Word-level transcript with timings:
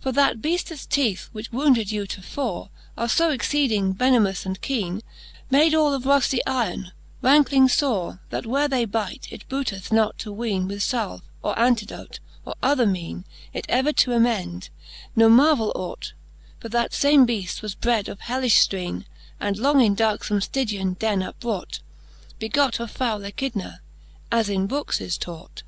For 0.00 0.12
that 0.12 0.42
beaftes 0.42 0.86
teeth, 0.86 1.30
which 1.32 1.50
wounded 1.50 1.90
you 1.90 2.06
tofore, 2.06 2.68
Are 2.98 3.08
fo 3.08 3.30
exceeding 3.30 3.94
venemous 3.94 4.44
and 4.44 4.60
keene, 4.60 5.00
Made 5.50 5.74
all 5.74 5.94
of 5.94 6.04
rufty 6.04 6.40
yron, 6.46 6.90
ranckling 7.22 7.66
fore, 7.68 8.20
That 8.28 8.44
where 8.44 8.68
they 8.68 8.84
bite, 8.84 9.28
it 9.30 9.48
booteth 9.48 9.90
not 9.90 10.18
to 10.18 10.30
weene 10.30 10.68
With 10.68 10.80
falve, 10.82 11.22
or 11.42 11.58
antidote, 11.58 12.20
or 12.44 12.54
other 12.62 12.84
mene 12.84 13.24
It 13.54 13.64
ever 13.70 13.94
to 13.94 14.12
amend: 14.12 14.68
ne 15.16 15.24
marvaile 15.24 15.72
ought; 15.74 16.12
For 16.60 16.68
that 16.68 16.92
fame 16.92 17.26
beaft 17.26 17.62
was 17.62 17.74
bred 17.74 18.10
of 18.10 18.18
hellifh 18.20 18.68
ftrene. 18.68 19.06
And 19.40 19.56
long 19.56 19.80
in 19.80 19.96
darkfome 19.96 20.42
Stygian 20.42 20.96
den 20.98 21.22
upbrought, 21.22 21.80
Begot 22.38 22.78
of 22.78 22.90
foule 22.90 23.24
Echidna, 23.24 23.80
as 24.30 24.50
in 24.50 24.66
bookes 24.66 25.00
is 25.00 25.16
taught. 25.16 25.62